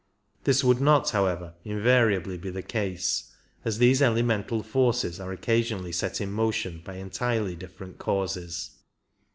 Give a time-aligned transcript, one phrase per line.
[0.45, 3.31] This would not, however, invariably be the case,
[3.63, 8.71] as these ele mental forces are occasionally set in motion by entirely different causes.